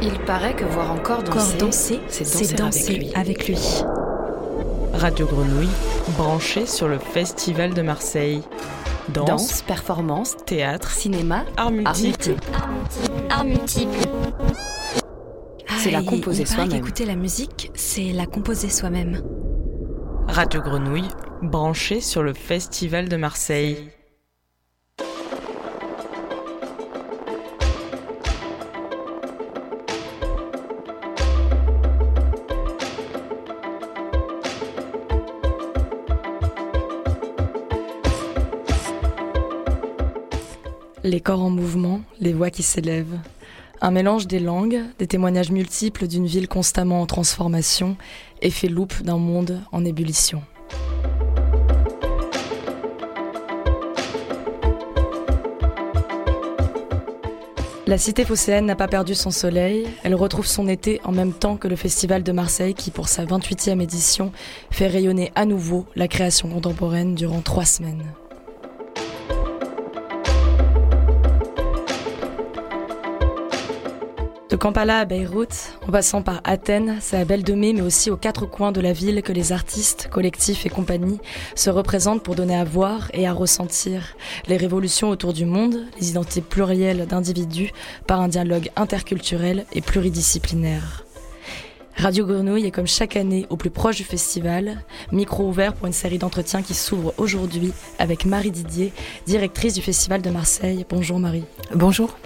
[0.00, 3.58] Il paraît que voir encore danser, c'est danser, avec, lui.
[4.94, 5.68] Radio Grenouille,
[6.16, 8.42] branché sur le Festival de Marseille.
[9.08, 12.34] Danse, performance, théâtre, cinéma, art multiple.
[13.28, 13.98] Art multiple.
[15.78, 16.78] C'est la composer soi-même.
[16.78, 19.22] Écouter la musique, c'est la composer soi-même.
[20.28, 21.08] Radio Grenouille,
[21.42, 23.90] branché sur le Festival de Marseille.
[41.08, 43.18] Les corps en mouvement, les voix qui s'élèvent.
[43.80, 47.96] Un mélange des langues, des témoignages multiples d'une ville constamment en transformation,
[48.42, 50.42] effet loupe d'un monde en ébullition.
[57.86, 61.56] La cité phocéenne n'a pas perdu son soleil, elle retrouve son été en même temps
[61.56, 64.30] que le Festival de Marseille qui, pour sa 28e édition,
[64.70, 68.04] fait rayonner à nouveau la création contemporaine durant trois semaines.
[74.48, 78.16] De Kampala à Beyrouth, en passant par Athènes, sa belle de mai, mais aussi aux
[78.16, 81.20] quatre coins de la ville que les artistes, collectifs et compagnies
[81.54, 86.10] se représentent pour donner à voir et à ressentir les révolutions autour du monde, les
[86.10, 87.72] identités plurielles d'individus
[88.06, 91.04] par un dialogue interculturel et pluridisciplinaire.
[91.96, 94.78] Radio Grenouille est comme chaque année au plus proche du festival,
[95.12, 98.94] micro ouvert pour une série d'entretiens qui s'ouvre aujourd'hui avec Marie Didier,
[99.26, 100.86] directrice du Festival de Marseille.
[100.88, 101.44] Bonjour Marie.
[101.74, 102.16] Bonjour.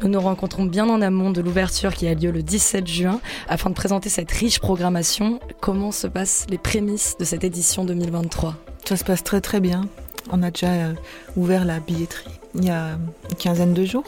[0.00, 3.68] Nous nous rencontrons bien en amont de l'ouverture qui a lieu le 17 juin afin
[3.68, 5.40] de présenter cette riche programmation.
[5.60, 8.54] Comment se passent les prémices de cette édition 2023
[8.84, 9.88] Ça se passe très très bien.
[10.30, 10.94] On a déjà euh,
[11.36, 12.92] ouvert la billetterie il y a
[13.28, 14.04] une quinzaine de jours.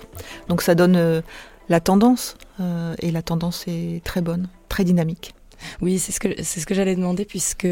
[0.49, 1.23] Donc ça donne euh,
[1.69, 5.35] la tendance euh, et la tendance est très bonne, très dynamique.
[5.81, 7.67] Oui, c'est ce que c'est ce que j'allais demander puisque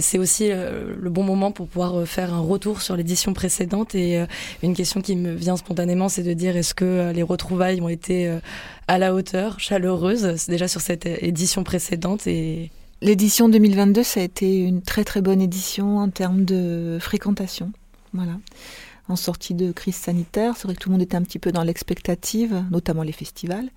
[0.00, 3.94] c'est aussi euh, le bon moment pour pouvoir euh, faire un retour sur l'édition précédente.
[3.94, 4.24] Et
[4.62, 8.38] une question qui me vient spontanément, c'est de dire est-ce que les retrouvailles ont été
[8.88, 12.70] à la hauteur, chaleureuses, déjà sur cette édition précédente et
[13.02, 17.72] L'édition 2022, ça a été une très très bonne édition en termes de fréquentation.
[18.12, 18.34] Voilà
[19.08, 20.56] en sortie de crise sanitaire.
[20.56, 23.68] C'est vrai que tout le monde était un petit peu dans l'expectative, notamment les festivals.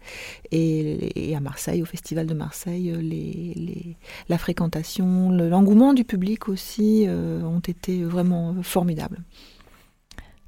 [0.51, 3.95] Et, à Marseille, au Festival de Marseille, les,
[4.29, 9.19] la fréquentation, l'engouement du public aussi euh, ont été vraiment formidables.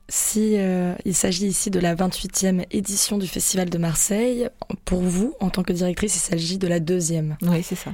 [0.09, 4.47] Si euh, il s'agit ici de la 28e édition du Festival de Marseille,
[4.85, 7.35] pour vous, en tant que directrice, il s'agit de la deuxième.
[7.41, 7.91] Oui, c'est ça.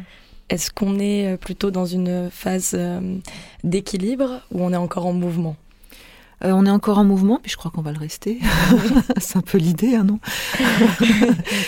[0.50, 2.78] Est-ce qu'on est euh, plutôt dans une phase
[3.64, 5.56] d'équilibre ou on est encore en mouvement?
[6.44, 8.40] Euh, on est encore en mouvement, puis je crois qu'on va le rester.
[9.18, 10.20] c'est un peu l'idée, hein, non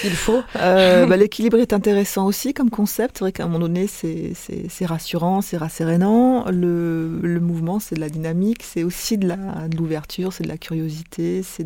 [0.03, 0.41] Il faut.
[0.57, 3.17] Euh, bah, l'équilibre est intéressant aussi comme concept.
[3.17, 6.45] C'est vrai qu'à un moment donné, c'est rassurant, c'est rassérénant.
[6.49, 9.33] Le, mouvement, c'est de la dynamique, c'est aussi de
[9.77, 11.65] l'ouverture, c'est de la curiosité, c'est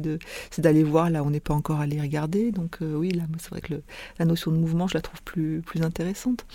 [0.60, 2.52] d'aller voir là où on n'est pas encore allé regarder.
[2.52, 3.74] Donc euh, oui, là, c'est vrai que
[4.20, 6.46] la notion de mouvement, je la trouve plus, plus intéressante.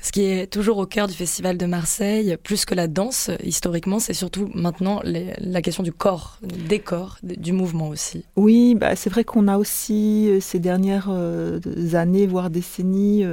[0.00, 3.98] Ce qui est toujours au cœur du Festival de Marseille, plus que la danse, historiquement,
[3.98, 8.24] c'est surtout maintenant la question du corps, des corps, du mouvement aussi.
[8.36, 11.58] Oui, bah, c'est vrai qu'on a aussi, euh, ces dernières euh,
[11.94, 13.24] années, voire décennies,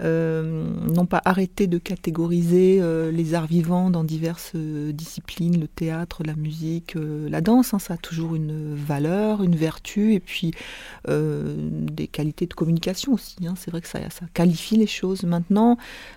[0.00, 2.82] euh, non pas arrêté de catégoriser
[3.12, 7.72] les arts vivants dans diverses disciplines, le théâtre, la musique, la danse.
[7.72, 10.52] Hein, ça a toujours une valeur, une vertu, et puis
[11.06, 13.36] des qualités de communication aussi.
[13.46, 13.54] Hein.
[13.56, 14.00] C'est vrai que ça
[14.34, 15.22] qualifie les choses.
[15.22, 15.76] Maintenant,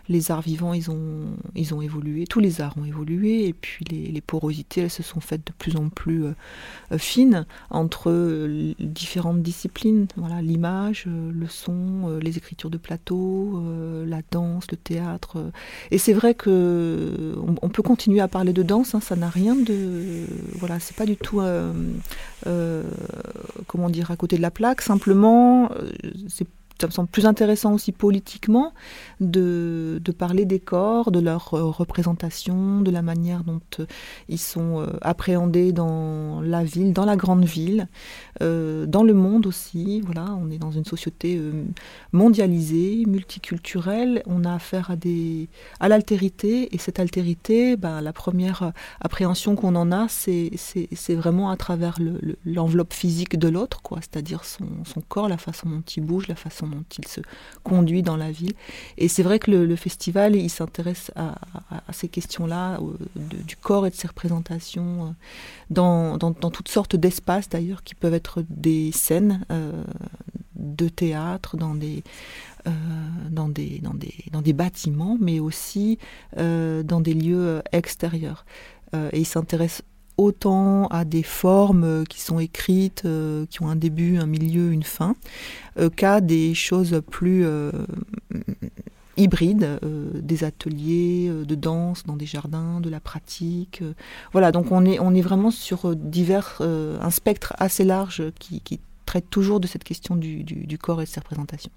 [0.09, 3.85] les arts vivants, ils ont, ils ont évolué, tous les arts ont évolué, et puis
[3.85, 6.33] les, porosités, elles se sont faites de plus en plus euh,
[6.91, 13.63] euh, fines entre euh, différentes disciplines, voilà, l'image, le son, les écritures de plateau,
[14.05, 15.51] la danse, le théâtre.
[15.91, 19.55] Et c'est vrai que on, peut continuer à parler de danse, hein, ça n'a rien
[19.55, 20.25] de,
[20.55, 21.41] voilà, c'est pas du tout,
[23.67, 24.81] comment dire, à côté de la plaque.
[24.81, 25.69] Simplement,
[26.27, 26.47] c'est
[26.83, 28.73] ça me semble plus intéressant aussi politiquement
[29.21, 33.85] de, parler des corps, de leur euh, représentation, de la manière dont euh,
[34.27, 37.87] ils sont euh, appréhendés dans la ville, dans la grande ville,
[38.41, 40.01] dans le monde aussi.
[40.01, 41.39] Voilà, on est dans une société
[42.11, 44.21] mondialisée, multiculturelle.
[44.25, 45.47] On a affaire à des
[45.79, 51.55] à l'altérité et cette altérité, bah, la première appréhension qu'on en a, c'est vraiment à
[51.55, 51.97] travers
[52.45, 53.99] l'enveloppe physique de l'autre, quoi.
[54.01, 57.21] C'est-à-dire son, son corps, la façon dont il bouge, la façon dont il se
[57.63, 58.53] conduit dans la ville.
[58.97, 61.35] Et c'est vrai que le, festival, il s'intéresse à,
[61.91, 62.79] ces questions-là,
[63.15, 65.15] du corps et de ses représentations,
[65.69, 69.45] dans, dans, toutes sortes d'espaces d'ailleurs, qui peuvent être des scènes
[70.55, 72.03] de théâtre, dans des,
[73.29, 75.97] dans, des, dans, des, dans des bâtiments, mais aussi
[76.37, 78.45] dans des lieux extérieurs.
[78.93, 79.83] et il s'intéresse
[80.17, 84.83] autant à des formes qui sont écrites, euh, qui ont un début, un milieu, une
[84.83, 85.15] fin,
[85.79, 87.71] euh, qu'à des choses plus euh,
[89.17, 89.79] hybrides,
[90.15, 93.83] des ateliers de danse dans des jardins, de la pratique.
[94.31, 99.29] voilà, donc on est, on est vraiment sur divers, un spectre assez large qui, traite
[99.29, 101.69] toujours de cette question du, du corps et de ses représentations.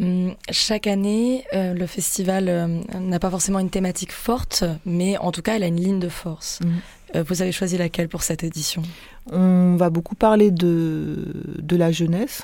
[0.00, 2.66] Hum, chaque année, euh, le festival euh,
[2.98, 6.08] n'a pas forcément une thématique forte, mais en tout cas, elle a une ligne de
[6.08, 6.60] force.
[6.60, 7.16] Mmh.
[7.16, 8.82] Euh, vous avez choisi laquelle pour cette édition?
[9.30, 11.16] On va beaucoup parler de,
[11.60, 12.42] de la jeunesse,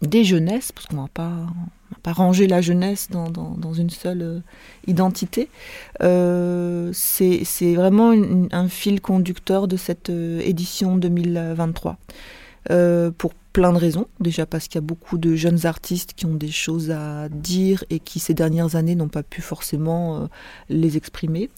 [0.00, 1.46] des jeunesses, parce qu'on ne va pas,
[2.02, 4.42] pas ranger la jeunesse dans, dans, une seule
[4.86, 5.50] identité.
[6.00, 8.14] C'est vraiment
[8.50, 11.98] un fil conducteur de cette édition 2023.
[13.18, 14.06] pour plein de raisons.
[14.20, 17.84] Déjà parce qu'il y a beaucoup de jeunes artistes qui ont des choses à dire
[17.90, 20.26] et qui ces dernières années n'ont pas pu forcément euh,
[20.68, 21.50] les exprimer.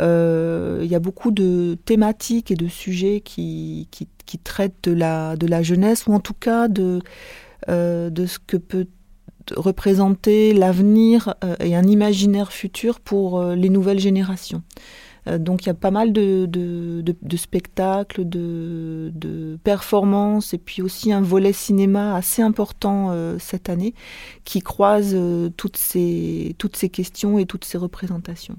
[0.00, 4.06] Euh, il y a beaucoup de thématiques et de sujets qui, qui,
[4.38, 7.00] traitent de la, de la jeunesse ou en tout cas de,
[7.68, 8.86] euh, de ce que peut
[9.56, 14.62] représenter l'avenir et un imaginaire futur pour les nouvelles générations.
[15.26, 16.46] Euh, donc il y a pas mal de,
[17.36, 23.94] spectacles, de, performances et puis aussi un volet cinéma assez important euh, cette année
[24.44, 28.56] qui croise euh, toutes, ces, toutes ces questions et toutes ces représentations.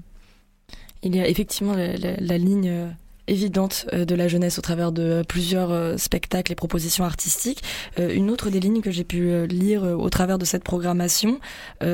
[1.02, 2.94] Il y a effectivement la ligne
[3.28, 7.62] évidente euh, de la jeunesse au travers de plusieurs euh, spectacles et propositions artistiques.
[7.98, 11.38] Euh, une autre des lignes que j'ai pu lire au travers de cette programmation,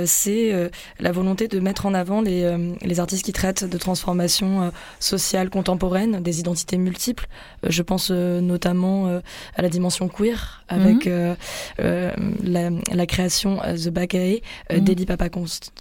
[0.06, 0.70] c'est
[1.00, 6.22] la volonté de mettre en avant les, les artistes qui traitent de transformations sociales contemporaines,
[6.22, 7.26] des identités multiples.
[7.62, 9.20] Je pense notamment
[9.56, 11.36] à la dimension queer avec mhm.
[11.78, 15.04] la, la, création The Bagae mmh.
[15.06, 15.28] Papa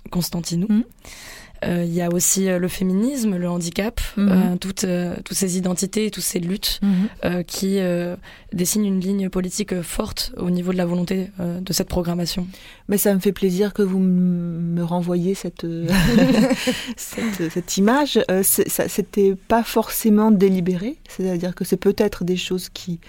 [0.09, 0.67] Constantinou.
[0.69, 0.83] Mhm.
[1.65, 4.29] Euh, il y a aussi euh, le féminisme, le handicap, mhm.
[4.29, 4.85] euh, toutes,
[5.23, 7.43] toutes ces identités et toutes ces luttes mhm.
[7.43, 7.79] qui
[8.53, 12.47] dessinent une ligne politique forte au niveau de la volonté de cette programmation.
[12.87, 15.65] Mais ça me fait plaisir que vous me renvoyiez cette,
[16.97, 18.19] cette, cette, image.
[18.43, 22.99] C'était pas forcément délibéré, c'est-à-dire que c'est peut-être des choses qui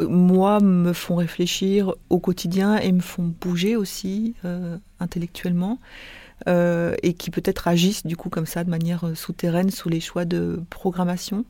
[0.00, 4.34] moi, me font réfléchir au quotidien et me font bouger aussi
[5.00, 5.78] intellectuellement.
[6.46, 10.00] Euh, et qui peut-être agissent du coup comme ça de manière euh, souterraine sous les
[10.00, 11.46] choix de programmation.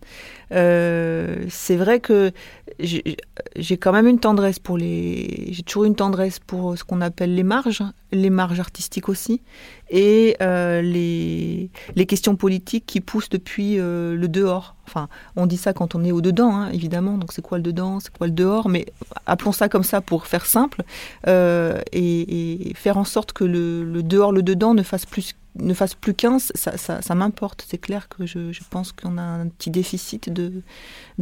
[0.53, 2.31] Euh, c'est vrai que
[2.79, 7.35] j'ai quand même une tendresse pour les, j'ai toujours une tendresse pour ce qu'on appelle
[7.35, 7.83] les marges,
[8.13, 9.43] les marges artistiques aussi,
[9.91, 14.75] et les, les questions politiques qui poussent depuis le dehors.
[14.87, 17.17] Enfin, on dit ça quand on est au dedans, hein, évidemment.
[17.17, 18.87] Donc c'est quoi le dedans, c'est quoi le dehors, mais
[19.27, 20.83] appelons ça comme ça pour faire simple
[21.27, 26.15] et, faire en sorte que le, dehors, le dedans ne fasse plus ne fasse plus
[26.15, 27.65] qu'un, ça, ça, m'importe.
[27.69, 30.63] C'est clair que je, pense qu'on a un petit déficit de,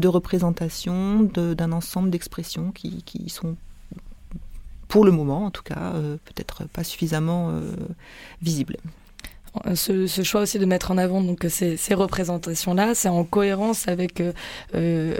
[0.06, 3.56] représentation d'un ensemble d'expressions qui, sont,
[4.92, 7.62] pour le moment en tout cas, euh, peut-être pas suffisamment euh,
[8.42, 8.76] visibles.
[9.74, 13.88] Ce, ce, choix aussi de mettre en avant donc ces, ces représentations-là, c'est en cohérence
[13.88, 14.32] avec euh,
[14.74, 15.16] euh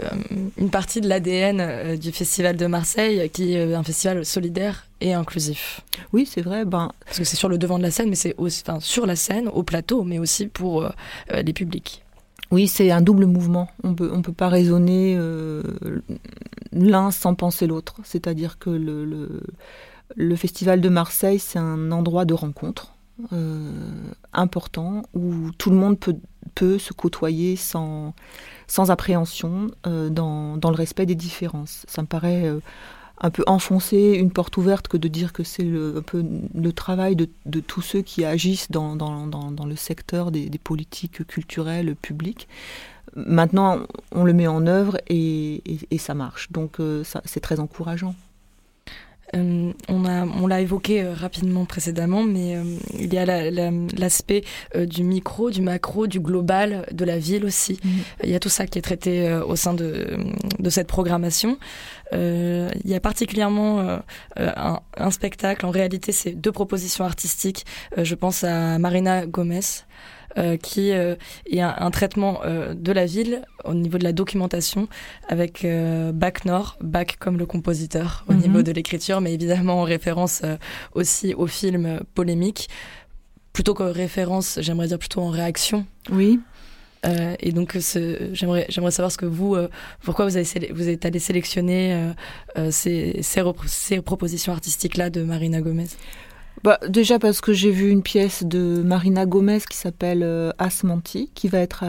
[0.57, 5.13] une partie de l'ADN euh, du Festival de Marseille, qui est un festival solidaire et
[5.13, 5.81] inclusif.
[6.13, 6.65] Oui, c'est vrai.
[6.65, 6.91] Ben...
[7.05, 9.47] Parce que c'est sur le devant de la scène, mais c'est enfin, sur la scène,
[9.47, 10.91] au plateau, mais aussi pour euh,
[11.31, 12.02] les publics.
[12.53, 13.67] Oui, c'est un double mouvement.
[13.83, 15.17] On peut, on peut pas raisonner
[16.71, 17.95] l'un sans penser l'autre.
[18.03, 22.93] C'est-à-dire que le, Festival de Marseille, c'est un endroit de rencontre
[23.31, 23.71] euh,
[24.33, 28.13] important où tout le monde peut, se côtoyer sans,
[28.89, 31.85] appréhension euh, dans, dans, le respect des différences.
[31.87, 32.59] Ça me paraît euh,
[33.23, 37.15] un peu enfoncer une porte ouverte que de dire que c'est un peu le travail
[37.15, 42.47] de, tous ceux qui agissent dans, dans, le secteur des, politiques culturelles publiques.
[43.15, 43.79] Maintenant,
[44.11, 46.51] on le met en œuvre et, et, et ça marche.
[46.51, 46.77] Donc,
[47.25, 48.13] c'est très encourageant.
[49.35, 52.63] Euh, on a, on l'a évoqué euh, rapidement précédemment, mais euh,
[52.97, 54.43] il y a l'aspect
[54.75, 57.79] du micro, du macro, du global, de la ville aussi.
[57.83, 57.91] Mhm.
[58.23, 60.17] Il y a tout ça qui est traité au sein de,
[60.59, 61.57] de cette programmation.
[62.11, 63.99] il y a particulièrement
[64.37, 65.65] un, un, spectacle.
[65.65, 67.65] En réalité, c'est deux propositions artistiques.
[67.97, 69.61] je pense à Marina Gomez.
[70.61, 72.41] Qui est un, traitement
[72.73, 74.87] de la ville au niveau de la documentation
[75.27, 75.65] avec
[76.13, 78.39] Bac Nord, Bac comme le compositeur au mhm.
[78.39, 80.41] niveau de l'écriture, mais évidemment en référence
[80.93, 82.69] aussi au film polémique
[83.53, 85.85] plutôt que référence, j'aimerais dire plutôt en réaction.
[86.11, 86.39] Oui.
[87.05, 87.77] Euh, et donc,
[88.33, 89.69] j'aimerais, j'aimerais savoir ce que vous, euh,
[90.01, 92.13] pourquoi vous, avez vous êtes allé sélectionner
[92.57, 95.87] euh, ces, ces, propositions artistiques-là de Marina Gomez?
[96.63, 101.47] Bah, déjà parce que j'ai vu une pièce de Marina Gomez qui s'appelle Asmanti, qui
[101.47, 101.83] va être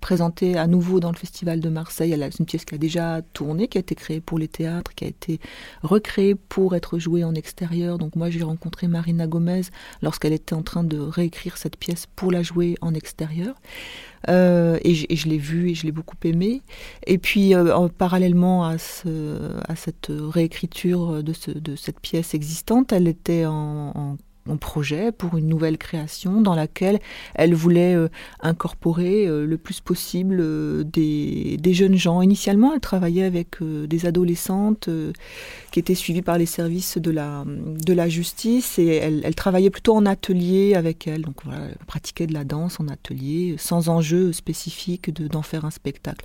[0.00, 2.14] présentée à nouveau dans le Festival de Marseille.
[2.14, 5.04] A une pièce qui a déjà tourné, qui a été créée pour les théâtres, qui
[5.04, 5.40] a été
[5.82, 7.98] recréée pour être jouée en extérieur.
[7.98, 9.62] Donc moi j'ai rencontré Marina Gomez
[10.02, 13.54] lorsqu'elle était en train de réécrire cette pièce pour la jouer en extérieur.
[14.28, 16.60] Euh, et, je, l'ai vue et je l'ai beaucoup aimée.
[17.06, 22.92] Et puis, euh, parallèlement à, ce, à, cette réécriture de, ce, de, cette pièce existante,
[22.92, 24.18] elle était en
[24.56, 26.98] projet pour une nouvelle création dans laquelle
[27.34, 28.08] elle voulait euh,
[28.40, 32.20] incorporer euh, le plus possible euh, des, jeunes gens.
[32.20, 34.88] Initialement, elle travaillait avec des adolescentes
[35.70, 39.94] qui étaient suivies par les services de la, de la justice et elle, travaillait plutôt
[39.94, 41.22] en atelier avec elles.
[41.22, 45.70] Donc voilà, elle pratiquait de la danse en atelier sans enjeu spécifique d'en faire un
[45.70, 46.24] spectacle.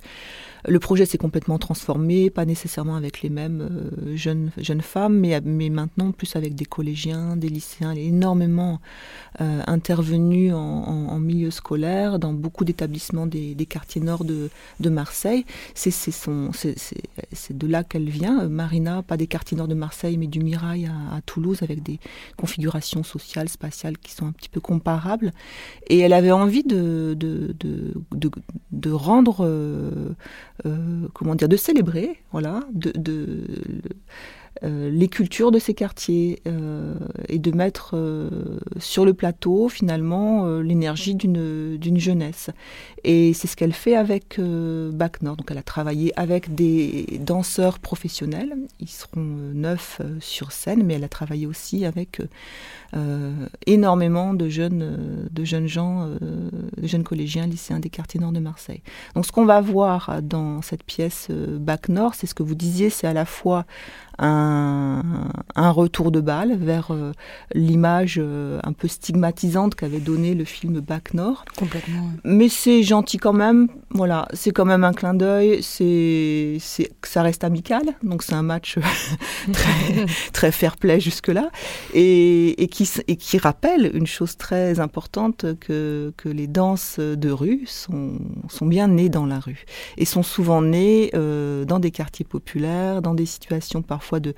[0.68, 5.40] Le projet s'est complètement transformé, pas nécessairement avec les mêmes euh, jeunes, jeunes femmes, mais,
[5.42, 7.92] mais maintenant plus avec des collégiens, des lycéens.
[7.92, 8.80] Énormément
[9.40, 14.50] euh, intervenue en, milieu scolaire, dans beaucoup d'établissements des, quartiers nord de,
[14.88, 15.44] Marseille.
[15.74, 15.92] C'est
[17.50, 18.48] de là qu'elle vient.
[18.48, 22.00] Marina, pas des quartiers nord de Marseille, mais du Mirail à, Toulouse, avec des
[22.36, 25.32] configurations sociales, spatiales qui sont un petit peu comparables.
[25.88, 28.30] Et elle avait envie de, de, de,
[28.72, 29.44] de rendre...
[29.44, 30.14] Euh,
[30.64, 32.22] euh, comment dire, de célébrer,
[34.64, 36.94] euh, les cultures de ces quartiers euh,
[37.28, 37.94] et de mettre
[38.78, 42.50] sur le plateau finalement l'énergie d'une jeunesse.
[43.08, 45.36] Et c'est ce qu'elle fait avec Bac Nord.
[45.36, 48.56] Donc elle a travaillé avec des danseurs professionnels.
[48.80, 52.20] Ils seront neuf sur scène, mais elle a travaillé aussi avec
[53.66, 58.82] énormément de jeunes, de jeunes gens, de jeunes collégiens, lycéens des quartiers nord de Marseille.
[59.14, 62.54] Donc ce qu'on va voir dans cette pièce euh, Bac Nord, c'est ce que vous
[62.54, 63.64] disiez, c'est à la fois
[64.18, 65.02] un,
[65.56, 67.12] retour de balle vers euh,
[67.54, 71.44] l'image euh, un peu stigmatisante qu'avait donné le film Bac Nord.
[71.56, 72.10] Complètement.
[72.24, 73.68] Mais c'est gentil quand même.
[73.90, 75.62] Voilà, c'est quand même un clin d'œil.
[75.62, 76.58] C'est,
[77.04, 78.78] ça reste amical, donc c'est un match
[79.52, 81.50] très, très fair-play jusque là,
[81.94, 87.30] et, et, qui, et qui rappelle une chose très importante que, que les danses de
[87.30, 88.12] rue sont,
[88.48, 89.64] sont bien nées dans la rue
[89.98, 94.34] et sont souvent nées euh, dans des quartiers populaires, dans des situations parfois de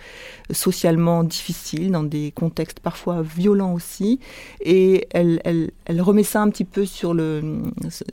[0.50, 4.18] socialement difficiles, dans des contextes parfois violents aussi.
[4.60, 7.62] Et elle, elle, elle remet ça un petit peu sur le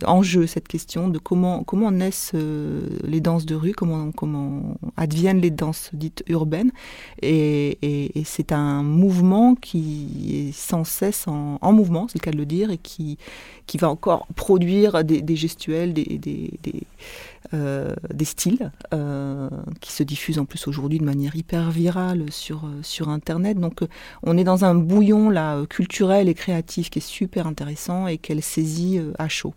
[0.05, 4.77] en jeu cette question de comment comment naissent euh, les danses de rue, comment comment
[4.97, 6.71] adviennent les danses dites urbaines.
[7.21, 7.77] Et,
[8.25, 12.45] c'est un mouvement qui est sans cesse en, en mouvement, c'est le cas de le
[12.45, 13.17] dire, et qui
[13.67, 16.83] qui va encore produire des, gestuels, des, des, des
[17.53, 19.49] euh, styles euh,
[19.81, 23.59] qui se diffusent en plus aujourd'hui de manière hyper virale sur, sur Internet.
[23.59, 23.81] Donc
[24.23, 25.33] on est dans un bouillon
[25.67, 29.53] culturel et créatif qui est super intéressant et qu'elle saisit à chaud.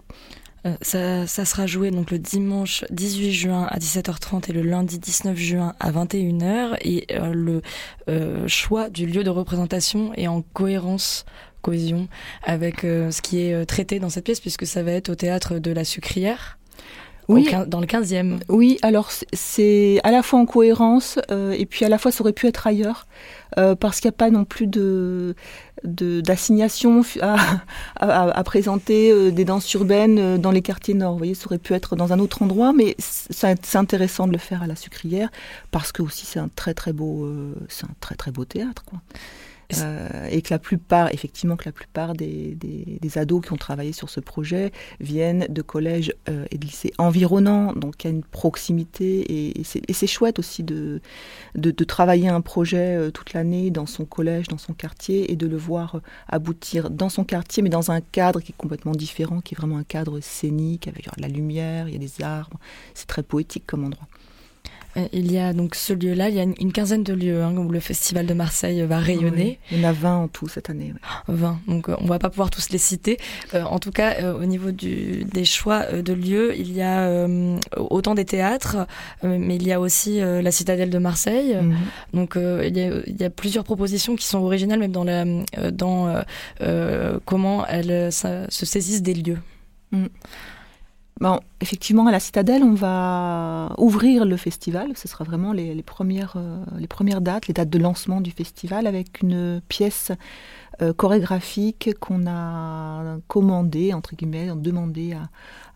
[0.83, 5.37] Ça, ça, sera joué donc le dimanche 18 juin à 17h30 et le lundi 19
[5.37, 6.77] juin à 21h.
[6.83, 7.63] Et le
[8.47, 11.25] choix du lieu de représentation est en cohérence
[11.63, 12.09] cohésion
[12.45, 15.71] avec ce qui est traité dans cette pièce puisque ça va être au théâtre de
[15.71, 16.59] la Sucrière
[17.29, 17.49] oui.
[17.67, 18.41] dans le 15e.
[18.49, 22.23] Oui, alors c'est à la fois en cohérence euh, et puis à la fois ça
[22.23, 23.07] aurait pu être ailleurs
[23.59, 25.35] euh, parce qu'il n'y a pas non plus de
[25.85, 27.37] d'assignation à,
[28.01, 31.13] à, présenter euh, des danses urbaines dans les quartiers nord.
[31.13, 34.39] Vous voyez, ça aurait pu être dans un autre endroit, mais c'est intéressant de le
[34.39, 35.29] faire à la Sucrière
[35.71, 37.29] parce que aussi c'est un très très beau,
[37.69, 38.99] c'est un très très beau théâtre, quoi.
[39.77, 43.93] Euh, et que la plupart, effectivement, que la plupart des, des, ados qui ont travaillé
[43.93, 48.15] sur ce projet viennent de collèges euh, et de lycées environnants, donc il y a
[48.15, 51.01] une proximité et, et c'est chouette aussi de,
[51.55, 55.37] de, de, travailler un projet euh, toute l'année dans son collège, dans son quartier et
[55.37, 59.41] de le voir aboutir dans son quartier, mais dans un cadre qui est complètement différent,
[59.41, 62.59] qui est vraiment un cadre scénique avec la lumière, il y a des arbres,
[62.95, 64.09] c'est très poétique comme endroit.
[65.13, 67.71] Il y a donc ce lieu-là, il y a une, quinzaine de lieux hein, où
[67.71, 69.59] le festival de Marseille va rayonner.
[69.71, 70.93] il y en a 20 en tout cette année.
[71.29, 73.19] 20, donc on va pas pouvoir tous les citer.
[73.55, 77.27] en tout cas, au niveau du, des choix de lieux, il y a
[77.77, 78.87] autant des théâtres,
[79.23, 81.57] mais il y a aussi la citadelle de Marseille.
[81.57, 81.77] Mhm.
[82.15, 85.25] Donc il y, a, il, y a, plusieurs propositions qui sont originales, même dans, la,
[85.71, 86.23] dans
[87.25, 89.39] comment elles se saisissent des lieux.
[89.93, 90.07] Mm.
[91.21, 94.93] Bon, effectivement, à la Citadelle, on va ouvrir le festival.
[94.95, 98.87] Ce sera vraiment les, premières, euh, les premières dates, les dates de lancement du festival,
[98.87, 100.13] avec une pièce
[100.81, 105.15] euh, chorégraphique qu'on a commandée, entre guillemets, demandé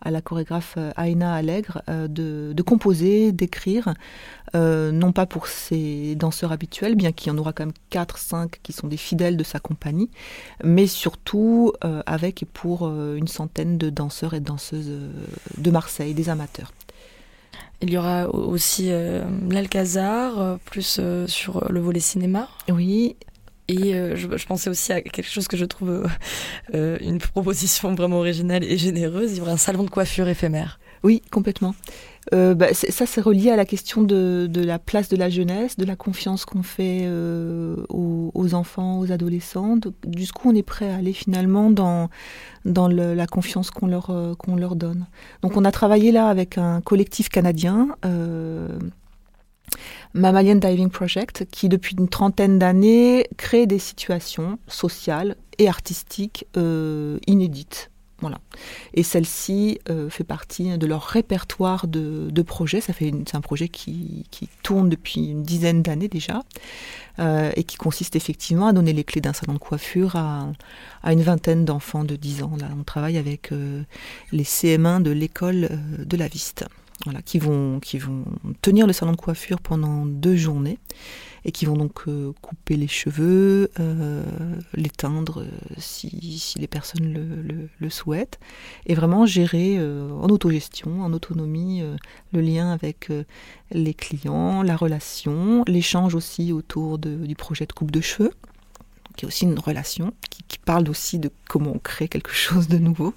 [0.01, 3.93] à, la chorégraphe euh, Aina Allègre de, de, composer, d'écrire,
[4.53, 8.59] non pas pour ses danseurs habituels, bien qu'il y en aura quand même 4, 5
[8.61, 10.11] qui sont des fidèles de sa compagnie,
[10.63, 11.73] mais surtout
[12.05, 14.91] avec et pour une centaine de danseurs et de danseuses
[15.57, 16.71] de Marseille, des amateurs.
[17.81, 18.91] Il y aura aussi
[19.49, 22.47] l'Alcazar, plus sur le volet cinéma.
[22.69, 23.17] Oui,
[23.67, 26.07] et euh, je, pensais aussi à quelque chose que je trouve euh,
[26.73, 29.31] euh, une proposition vraiment originale et généreuse.
[29.31, 30.79] Il y aura un salon de coiffure éphémère.
[31.03, 31.73] Oui, complètement.
[32.31, 35.95] Bah, ça, c'est relié à la question de, la place de la jeunesse, de la
[35.95, 37.07] confiance qu'on fait
[37.89, 39.77] aux, enfants, aux adolescents.
[40.15, 42.09] Jusqu'où on est prêt à aller finalement dans,
[42.65, 45.05] dans la confiance qu'on leur, qu'on leur donne.
[45.41, 47.89] Donc on a travaillé là avec un collectif canadien
[50.13, 57.17] Mammalian Diving Project, qui depuis une trentaine d'années crée des situations sociales et artistiques euh,
[57.27, 57.89] inédites.
[58.93, 62.81] Et celle-ci euh, fait partie de leur répertoire de, projets.
[62.81, 64.25] C'est un projet qui,
[64.61, 66.43] tourne depuis une dizaine d'années déjà
[67.19, 70.47] euh, et qui consiste effectivement à donner les clés d'un salon de coiffure à,
[71.05, 72.51] une vingtaine d'enfants de 10 ans.
[72.77, 73.51] On travaille avec
[74.31, 76.65] les CM1 de l'école de la Viste
[77.25, 77.79] qui vont
[78.61, 80.77] tenir le salon de coiffure pendant deux journées
[81.45, 84.23] et qui vont donc euh, couper les cheveux, euh,
[84.73, 88.39] les teindre euh, si, si, les personnes le, le, souhaitent,
[88.85, 91.83] et vraiment gérer en autogestion, en autonomie,
[92.31, 93.09] le lien avec
[93.71, 98.31] les clients, la relation, l'échange aussi autour du projet de coupe de cheveux
[99.15, 102.77] qui est aussi une relation, qui, parle aussi de comment on crée quelque chose de
[102.77, 103.13] nouveau.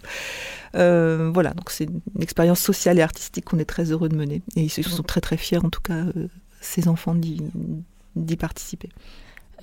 [0.75, 4.43] Euh, voilà, donc c'est une expérience sociale et artistique qu'on est très heureux de mener.
[4.57, 6.29] Et ils sont très très fiers, en tout cas, euh,
[6.61, 7.15] ces enfants,
[8.17, 8.89] d'y participer.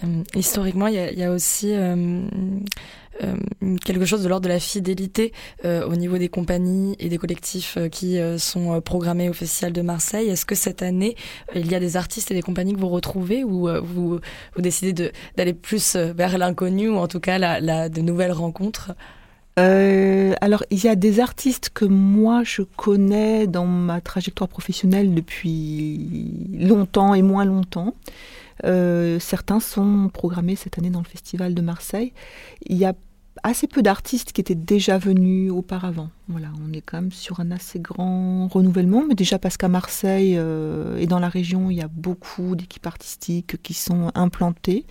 [0.04, 2.22] Euh, historiquement, il y, a aussi euh,
[3.24, 3.36] euh,
[3.86, 5.34] quelque chose de l'ordre de la fidélité
[5.64, 10.30] au niveau des compagnies et des collectifs qui sont programmés au Festival de Marseille.
[10.30, 11.16] Est-ce que cette année,
[11.56, 14.20] il y a des artistes et des compagnies que vous retrouvez ou vous,
[14.56, 18.94] vous décidez d'aller plus vers l'inconnu ou en tout cas la, de nouvelles rencontres?
[19.56, 26.50] Alors, il y a des artistes que moi je connais dans ma trajectoire professionnelle depuis
[26.60, 27.94] longtemps et moins longtemps.
[28.66, 32.14] Euh, certains sont programmés cette année dans le Festival de Marseille.
[32.66, 32.94] Il y a
[33.42, 36.10] assez peu d'artistes qui étaient déjà venus auparavant.
[36.28, 40.36] Voilà, on est quand même sur un assez grand renouvellement, mais déjà parce qu'à Marseille
[40.38, 44.86] euh, et dans la région, il y a beaucoup d'équipes artistiques qui sont implantées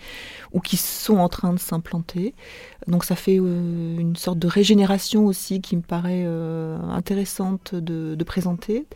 [0.53, 2.35] ou qui sont en train de s'implanter.
[2.89, 6.25] Donc ça fait euh, une sorte de régénération aussi qui me paraît
[6.91, 8.87] intéressante de présenter.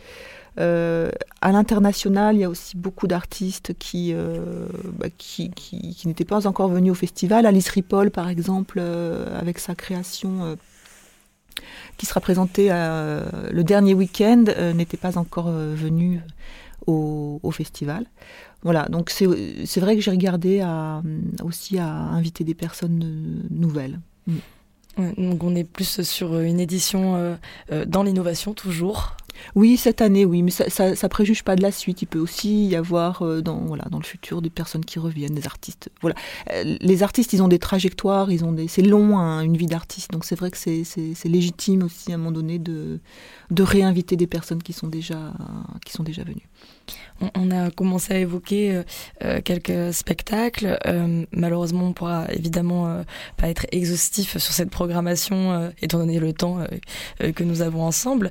[0.58, 1.10] Euh,
[1.42, 4.66] à l'international, il y a aussi beaucoup d'artistes qui, euh,
[4.98, 7.46] bah, qui, qui, n'étaient pas encore venus au festival.
[7.46, 10.56] Alice Ripoll, par exemple, euh, avec sa création
[11.96, 16.20] qui sera présentée le dernier week-end, n'était pas encore venue
[16.86, 18.04] au, festival.
[18.62, 20.62] Voilà, donc c'est vrai que j'ai regardé
[21.42, 23.98] aussi à inviter des personnes nouvelles.
[24.98, 27.38] Donc on est plus sur une édition
[27.86, 29.16] dans l'innovation toujours.
[29.54, 32.02] Oui, cette année, oui, mais ça, ça, préjuge pas de la suite.
[32.02, 35.34] Il peut aussi y avoir euh, dans, voilà, dans le futur des personnes qui reviennent,
[35.34, 35.90] des artistes.
[36.00, 36.16] Voilà.
[36.52, 39.66] Euh, les artistes, ils ont des trajectoires, ils ont des, c'est long, hein, une vie
[39.66, 40.10] d'artiste.
[40.10, 40.84] Donc c'est vrai que c'est,
[41.24, 43.00] légitime aussi à un moment donné de,
[43.50, 45.32] de réinviter des personnes qui sont déjà,
[45.84, 46.48] qui sont déjà venues.
[47.20, 48.82] On, a commencé à évoquer euh,
[49.24, 50.78] euh, quelques spectacles.
[50.86, 53.02] Euh, malheureusement, on pourra évidemment
[53.36, 56.58] pas être exhaustif sur cette programmation, étant donné le temps
[57.20, 58.30] que nous avons ensemble.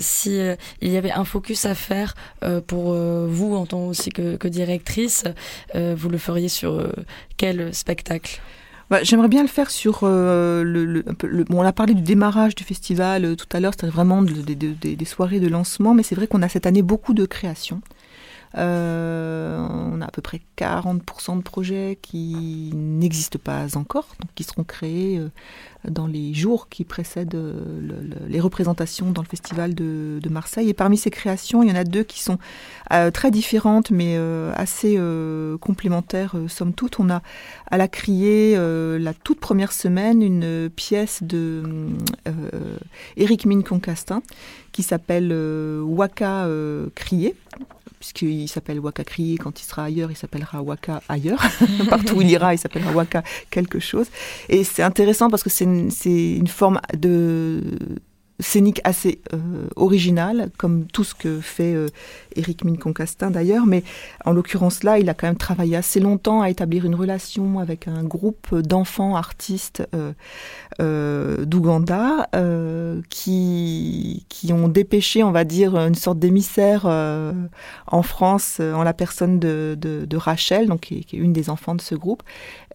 [0.00, 0.38] si
[0.80, 2.14] il y avait un focus à faire
[2.66, 5.24] pour vous en tant aussi que, directrice,
[5.74, 6.92] vous le feriez sur
[7.36, 8.40] quel spectacle?
[8.90, 11.04] Bah, J'aimerais bien le faire sur le,
[11.50, 15.48] on a parlé du démarrage du festival tout à l'heure, c'était vraiment des soirées de
[15.48, 17.80] lancement, mais c'est vrai qu'on a cette année beaucoup de créations.
[18.54, 25.20] On a à peu près 40% de projets qui n'existent pas encore, qui seront créés
[25.88, 27.38] dans les jours qui précèdent
[28.28, 30.68] les représentations dans le festival de, Marseille.
[30.68, 32.38] Et parmi ces créations, il y en a deux qui sont
[33.12, 34.16] très différentes, mais
[34.54, 34.98] assez
[35.60, 36.98] complémentaires, somme toute.
[37.00, 37.22] On a
[37.70, 41.62] à la criée la toute première semaine une pièce de
[43.16, 44.22] Éric Mine Concastin
[44.72, 47.34] qui s'appelle euh, Waka euh, Crier
[48.00, 51.40] puisqu'il s'appelle Waka Crier, quand il sera ailleurs, il s'appellera Waka ailleurs.
[51.90, 54.06] Partout où il ira, il s'appellera Waka quelque chose.
[54.48, 57.62] Et c'est intéressant parce que c'est une, forme de
[58.40, 61.88] scénique assez euh, original, comme tout ce que fait euh,
[62.36, 62.62] Éric
[63.30, 63.82] d'ailleurs, mais
[64.24, 67.88] en l'occurrence là, il a quand même travaillé assez longtemps à établir une relation avec
[67.88, 69.82] un groupe d'enfants artistes
[70.80, 72.28] euh, d'Ouganda
[73.08, 79.38] qui, qui ont dépêché, on va dire, une sorte d'émissaire en France en la personne
[79.38, 82.22] de, de, Rachel, donc qui est, une des enfants de ce groupe.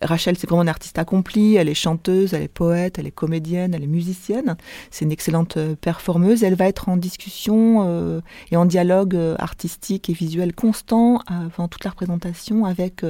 [0.02, 3.74] Rachel, c'est vraiment une artiste accomplie, elle est chanteuse, elle est poète, elle est comédienne,
[3.74, 4.58] elle est musicienne.
[4.92, 6.44] C'est une excellente euh, performeuse.
[6.44, 11.68] Elle va être en discussion euh, et en dialogue euh, artistique et visuel constant avant
[11.68, 13.04] toute la représentation avec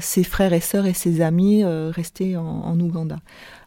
[0.00, 3.18] ses frères et sœurs et ses amis restés en, Ouganda.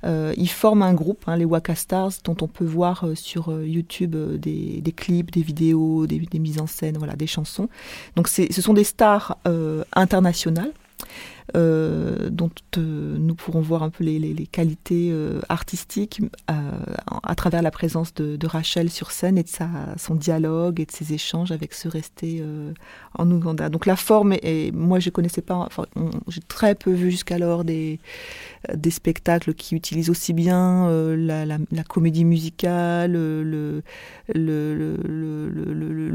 [0.03, 4.93] ils forment un groupe, hein, les Waka Stars, dont on peut voir sur YouTube des,
[4.95, 7.69] clips, des vidéos, des, mises en scène, voilà, des chansons.
[8.15, 9.37] Donc ce sont des stars
[9.93, 10.71] internationales
[11.55, 17.69] euh, dont euh, nous pourrons voir un peu les, qualités euh, artistiques à travers la
[17.69, 19.49] présence de, Rachel sur scène et de
[19.97, 22.43] son dialogue et de ses échanges avec ceux restés
[23.17, 23.69] en Ouganda.
[23.69, 25.69] Donc la forme, et moi je connaissais pas,
[26.27, 27.99] j'ai très peu vu jusqu'alors des,
[28.89, 33.81] spectacles qui utilisent aussi bien la, comédie musicale, le,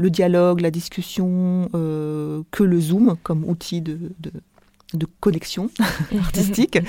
[0.09, 3.97] dialogue, la discussion, que le zoom comme outil de
[4.93, 5.69] de connexion
[6.19, 6.79] artistique.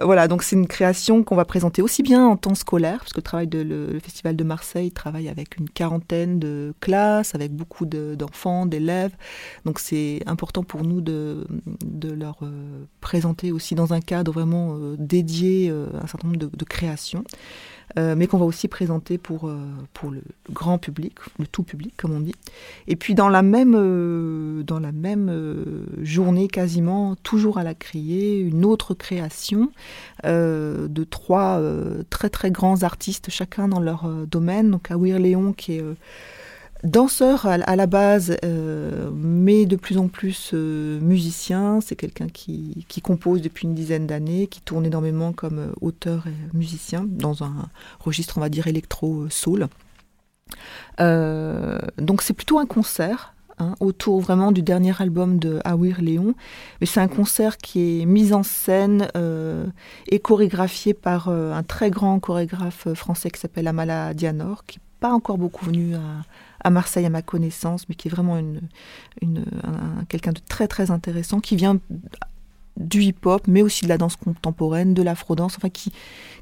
[0.00, 3.18] voilà, donc c'est une création qu'on va présenter aussi bien en temps scolaire, parce que
[3.18, 7.86] le travail de le, Festival de Marseille travaille avec une quarantaine de classes, avec beaucoup
[7.86, 9.12] d'enfants, d'élèves.
[9.64, 11.46] Donc c'est important pour nous de,
[11.84, 16.38] de leur euh, présenter aussi dans un cadre vraiment euh, dédié euh, un certain nombre
[16.38, 17.24] de, de créations.
[17.98, 19.58] Euh, mais qu'on va aussi présenter pour, euh,
[19.94, 20.22] pour le,
[20.52, 22.34] grand public, le tout public comme on dit.
[22.86, 25.30] Et puis dans la même, euh, dans la même
[26.02, 29.70] journée quasiment, toujours à la criée, une autre création
[30.24, 31.60] de trois
[32.10, 34.70] très très grands artistes, chacun dans leur domaine.
[34.70, 35.84] Donc Awir Léon qui est
[36.84, 41.80] danseur à, la base, euh, mais de plus en plus euh, musicien.
[41.80, 46.56] C'est quelqu'un qui, compose depuis une dizaine d'années, qui tourne énormément comme euh, auteur et
[46.56, 49.68] musicien dans un registre, on va dire, électro-soul.
[50.98, 53.34] donc c'est plutôt un concert.
[53.62, 56.34] Hein, autour vraiment du dernier album de Awir Léon.
[56.80, 59.08] Mais c'est un concert qui est mis en scène
[60.08, 65.10] et chorégraphié par un très grand chorégraphe français qui s'appelle Amala Dianor, qui n'est pas
[65.10, 66.00] encore beaucoup venu à,
[66.62, 68.60] à Marseille à ma connaissance, mais qui est vraiment une,
[69.22, 69.44] une
[70.08, 71.78] quelqu'un de très très intéressant, qui vient
[72.80, 75.92] du hip-hop, mais aussi de la danse contemporaine, de l'afro-danse, enfin qui,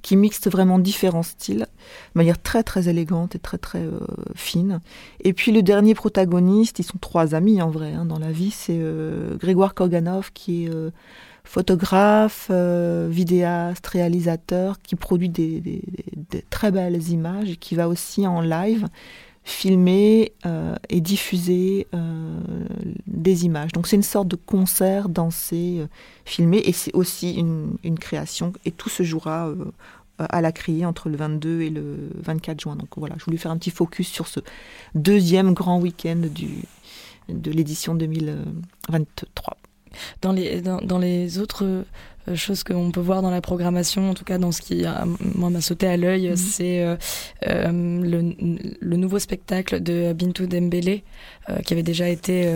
[0.03, 1.67] qui mixte vraiment différents styles,
[2.15, 3.99] de manière très très élégante et très très euh,
[4.35, 4.81] fine.
[5.21, 8.51] Et puis le dernier protagoniste, ils sont trois amis en vrai hein, dans la vie,
[8.51, 10.91] c'est euh, Grégoire Koganov qui est euh,
[11.45, 12.51] photographe,
[13.09, 15.83] vidéaste, réalisateur, qui produit des, des,
[16.51, 18.87] très belles images et qui va aussi en live
[19.49, 22.39] filmer euh, et diffuser euh,
[23.07, 23.73] des images.
[23.73, 25.87] Donc c'est une sorte de concert dansé, euh,
[26.27, 29.51] filmé, et c'est aussi une, création, et tout se jouera
[30.19, 32.77] à la criée entre le 22 et le 24 juin.
[32.77, 34.41] Donc voilà, je voulais faire un petit focus sur ce
[34.95, 36.21] deuxième grand week-end
[37.29, 39.57] de l'édition 2023.
[40.21, 41.85] Dans les, dans les autres
[42.35, 44.85] chose qu'on peut voir dans la programmation, en tout cas dans ce qui
[45.35, 46.37] moi m'a sauté à l'œil, mhm.
[46.37, 46.97] c'est euh,
[47.47, 48.33] euh,
[48.81, 51.05] le, nouveau spectacle de Bintou Dembélé
[51.65, 52.53] qui avait déjà été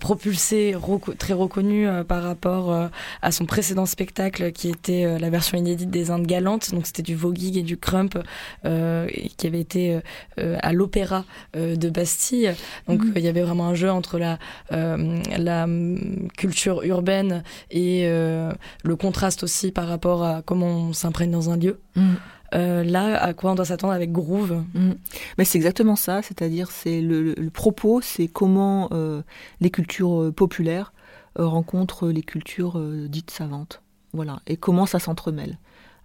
[0.00, 0.74] propulsé,
[1.18, 2.88] très reconnu par rapport
[3.20, 7.14] à son précédent spectacle qui était la version inédite des Indes galantes, donc c'était du
[7.14, 8.16] voguing et du crump
[8.64, 10.00] qui avait été
[10.38, 12.54] à l'opéra de Bastille.
[12.88, 13.12] Donc mhm.
[13.16, 14.38] il y avait vraiment un jeu entre la,
[14.70, 21.50] la hum, culture urbaine et le contraste aussi par rapport à comment on s'imprègne dans
[21.50, 21.80] un lieu.
[21.96, 22.14] Mm.
[22.54, 24.92] Euh, là, à quoi on doit s'attendre avec Groove mm.
[25.38, 29.22] Mais c'est exactement ça, c'est-à-dire c'est le, propos, c'est comment euh,
[29.60, 30.92] les cultures euh, populaires
[31.34, 33.80] rencontrent les cultures dites savantes,
[34.12, 35.56] voilà, et comment ça s'entremêle.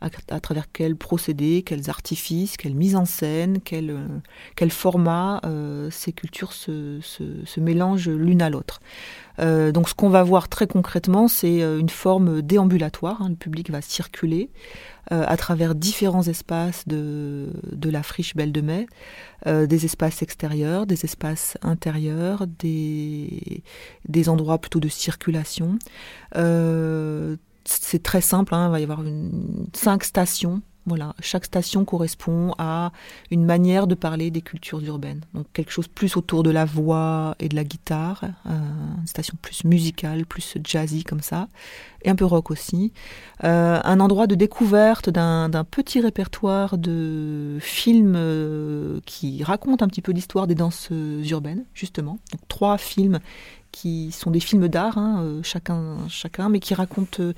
[0.02, 6.12] À, travers quels procédés, quels artifices, quelle mise en scène, quel, euh, format euh, ces
[6.12, 7.00] cultures se,
[7.60, 8.80] mélangent l'une à l'autre.
[9.40, 13.22] Euh, donc ce qu'on va voir très concrètement, c'est une forme déambulatoire.
[13.22, 13.30] Hein.
[13.30, 14.50] le public va circuler
[15.10, 17.50] à travers différents espaces de,
[17.86, 18.88] la friche Belle de Mai,
[19.46, 23.64] des espaces extérieurs, des espaces intérieurs, des
[24.28, 25.80] endroits plutôt de circulation
[27.68, 29.02] c'est très simple, hein, il va y avoir
[29.74, 30.62] cinq stations.
[30.88, 32.94] Voilà, chaque station correspond à
[33.30, 35.20] une manière de parler des cultures urbaines.
[35.34, 38.52] Donc quelque chose plus autour de la voix et de la guitare, euh,
[38.98, 41.50] une station plus musicale, plus jazzy comme ça,
[42.04, 42.94] et un peu rock aussi.
[43.44, 50.02] Euh, un endroit de découverte d'un petit répertoire de films euh, qui racontent un petit
[50.02, 50.88] peu l'histoire des danses
[51.30, 52.18] urbaines, justement.
[52.32, 53.20] Donc trois films
[53.78, 57.34] qui sont des films d'art, hein, euh, chacun, chacun, mais qui racontent euh,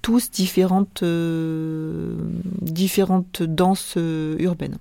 [0.00, 2.16] tous différentes, euh,
[2.62, 3.96] différentes danses
[4.38, 4.78] urbaines.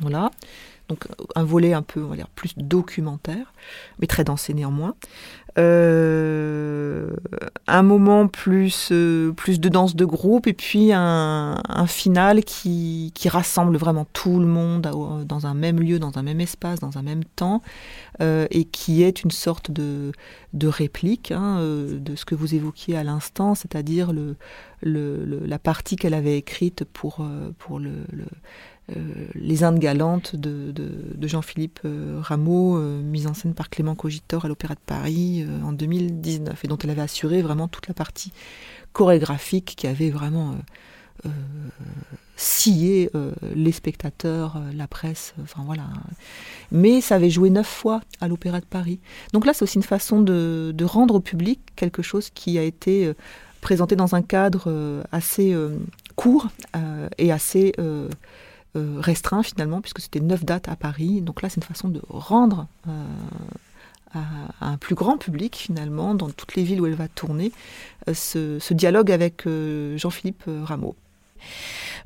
[0.00, 0.30] Voilà.
[0.88, 3.52] Donc un volet un peu, on va dire, plus documentaire,
[3.98, 4.94] mais très dansé néanmoins.
[5.56, 7.10] Euh,
[7.68, 13.76] un moment plus, euh, plus de danse de groupe et puis un, final qui, rassemble
[13.76, 14.82] vraiment tout le monde
[15.26, 17.62] dans un même lieu, dans un même espace, dans un même temps
[18.20, 20.12] euh, et qui est une sorte de,
[20.64, 24.36] réplique hein, de ce que vous évoquiez à l'instant, c'est-à-dire le,
[24.82, 27.26] la partie qu'elle avait écrite pour,
[27.58, 28.26] pour le, euh,
[28.88, 30.74] les Indes galantes de,
[31.22, 35.72] Jean-Philippe euh, Rameau, euh, mise en scène par Clément Cogitor à l'Opéra de Paris en
[35.72, 38.32] 2019, et dont elle avait assuré vraiment toute la partie
[38.92, 40.56] chorégraphique qui avait vraiment
[42.36, 43.10] scié
[43.54, 45.84] les spectateurs, la presse, enfin voilà.
[46.70, 49.00] Mais ça avait joué neuf fois à l'Opéra de Paris.
[49.32, 53.12] Donc là, c'est aussi une façon de, rendre au public quelque chose qui a été
[53.60, 55.56] présenté dans un cadre assez
[56.16, 56.48] court
[57.18, 58.08] et assez euh,
[58.74, 61.20] restreint finalement, puisque c'était neuf dates à Paris.
[61.20, 63.06] Donc là, c'est une façon de rendre euh,
[64.14, 67.52] à, un plus grand public finalement, dans toutes les villes où elle va tourner,
[68.08, 69.44] euh, ce, dialogue avec
[69.96, 70.96] Jean-Philippe Rameau.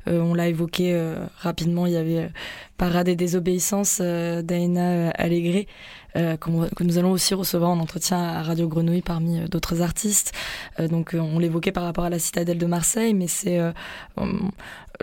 [0.07, 0.99] On l'a évoqué
[1.37, 2.31] rapidement, il y avait
[2.77, 5.67] Parade et désobéissance d'Aina Allégré,
[6.15, 10.31] que nous allons aussi recevoir en entretien à Radio Grenouille parmi d'autres artistes.
[10.79, 13.59] donc on l'évoquait par rapport à la citadelle de Marseille, mais c'est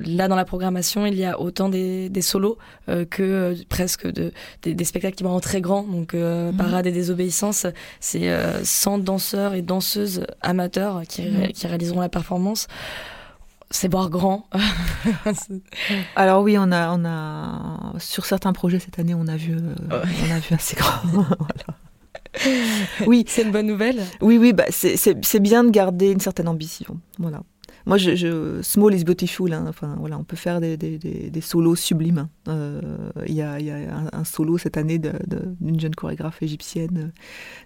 [0.04, 4.32] là dans la programmation, il y a autant des, solos euh, que euh, presque de,
[4.62, 5.82] des, spectacles qui vont très grands.
[5.82, 6.56] Donc euh, mhm.
[6.56, 7.66] Parade et Désobéissance,
[8.00, 8.30] c'est
[8.62, 11.48] 100 danseurs et danseuses amateurs qui, mhm.
[11.48, 12.68] qui réaliseront la performance.
[13.70, 14.48] C'est voir grand.
[16.16, 19.56] Alors oui, on a, on a sur certains projets cette année, on a vu,
[19.90, 21.24] on a vu assez grand.
[23.06, 24.02] Oui, c'est une bonne nouvelle.
[24.20, 27.00] Oui, oui, bah c'est bien de garder une certaine ambition.
[27.18, 27.42] Voilà.
[27.86, 29.52] Moi, je, je, small is beautiful.
[29.52, 29.64] Hein.
[29.68, 32.28] Enfin, voilà, on peut faire des, des, des, solos sublimes.
[32.48, 32.80] Euh,
[33.26, 37.12] il y, a, y, a, un, solo cette année d'une jeune chorégraphe égyptienne,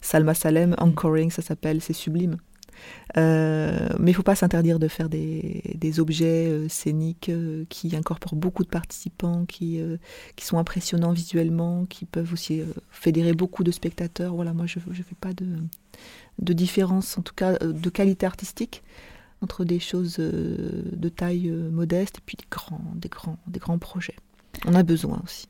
[0.03, 2.37] Salma Salem, Anchoring, ça s'appelle, c'est sublime.
[3.17, 7.31] Euh, mais il ne faut pas s'interdire de faire des, objets euh, scéniques
[7.69, 9.81] qui incorporent beaucoup de participants, qui,
[10.41, 14.35] sont impressionnants visuellement, qui peuvent aussi fédérer beaucoup de spectateurs.
[14.35, 18.83] Voilà, moi, je ne fais pas de, différence, en tout cas de qualité artistique
[19.43, 22.47] entre des choses euh, de taille euh, modeste et puis des
[23.59, 24.17] grands, projets.
[24.67, 25.49] On a besoin aussi.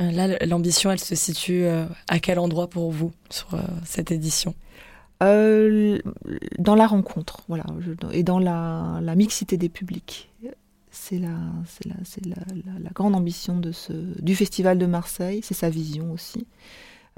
[0.00, 4.54] Euh, là, l'ambition, elle se situe à quel endroit pour vous sur cette édition?
[5.20, 7.64] Dans la rencontre, voilà,
[8.12, 10.30] et dans la, mixité des publics.
[10.90, 11.36] C'est la,
[11.84, 11.94] la,
[12.80, 16.46] la, grande ambition de ce, du Festival de Marseille, c'est sa vision aussi.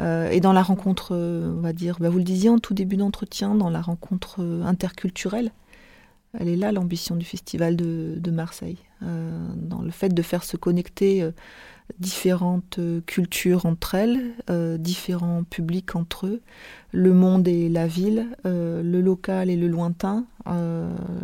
[0.00, 3.54] et dans la rencontre, on va dire, bah vous le disiez en tout début d'entretien,
[3.54, 5.50] dans la rencontre interculturelle,
[6.38, 10.56] elle est là l'ambition du Festival de, Marseille, euh, dans le fait de faire se
[10.56, 11.30] connecter euh,
[11.98, 14.32] différentes euh, cultures entre elles,
[14.78, 16.40] différents publics entre eux,
[16.92, 20.26] le monde et la ville, le local et le lointain.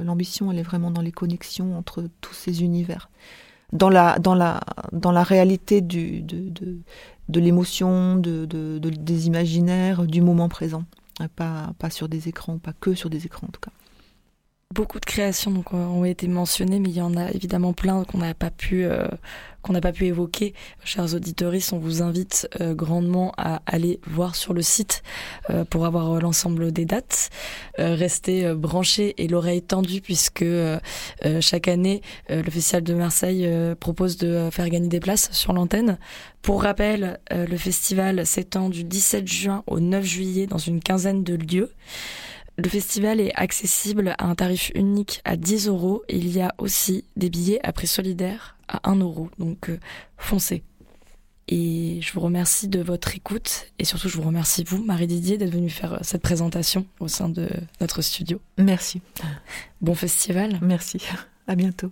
[0.03, 3.11] L'ambition, elle est vraiment dans les connexions entre tous ces univers.
[3.73, 4.61] Dans la, dans la,
[4.93, 6.79] dans la réalité de, de,
[7.29, 8.47] de l'émotion, de,
[8.79, 10.85] des imaginaires, du moment présent.
[11.37, 13.71] Pas, pas sur des écrans, pas que sur des écrans en tout cas.
[14.73, 18.17] Beaucoup de créations donc, ont été mentionnées, mais il y en a évidemment plein qu'on
[18.17, 19.07] n'a pas pu euh,
[19.61, 20.55] qu'on n'a pas pu évoquer.
[20.83, 25.03] Chers auditeurs, on vous invite euh, grandement à aller voir sur le site
[25.51, 27.29] euh, pour avoir l'ensemble des dates.
[27.77, 30.45] restez branchés et l'oreille tendue puisque
[31.41, 35.99] chaque année le Festival de Marseille propose de faire gagner des places sur l'antenne.
[36.41, 41.35] Pour rappel, le festival s'étend du 17 juin au 9 juillet dans une quinzaine de
[41.35, 41.71] lieux.
[42.59, 46.03] Le festival est accessible à un tarif unique à 10 euros.
[46.09, 49.31] Il y a aussi des billets à prix solidaire à 1 euro.
[49.39, 49.79] Donc euh,
[50.19, 50.63] foncez.
[51.49, 55.39] Et je vous remercie de votre écoute et surtout je vous remercie vous, Marie Didier,
[55.39, 57.49] d'être venue faire euh, cette présentation au sein de
[57.81, 58.41] notre studio.
[58.59, 59.01] Merci.
[59.81, 60.59] Bon festival.
[60.63, 61.03] Merci.
[61.47, 61.91] À bientôt.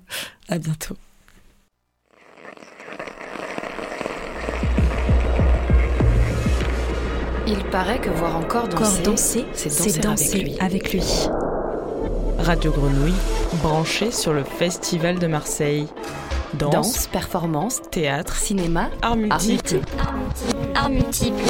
[0.49, 0.97] À bientôt.
[7.53, 11.03] Il paraît que voir encore danser, danser c'est danser, avec, lui.
[12.39, 13.15] Radio Grenouille,
[13.61, 15.89] branché sur le Festival de Marseille.
[16.55, 19.81] Danse, Danse, performance, théâtre, cinéma, art multiple.
[20.77, 21.43] Art multiple.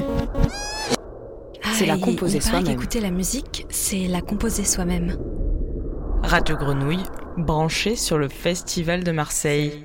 [1.74, 2.64] C'est la Ah, composer soi-même.
[2.64, 5.18] qu'écouter la musique, c'est la composer soi-même.
[6.22, 7.04] Radio Grenouille,
[7.36, 9.84] branché sur le Festival de Marseille.